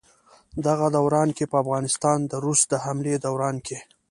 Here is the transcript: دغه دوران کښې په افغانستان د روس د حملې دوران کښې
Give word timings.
دغه 0.67 0.87
دوران 0.97 1.29
کښې 1.37 1.45
په 1.51 1.57
افغانستان 1.63 2.17
د 2.31 2.33
روس 2.45 2.61
د 2.67 2.73
حملې 2.83 3.15
دوران 3.25 3.55
کښې 3.65 3.77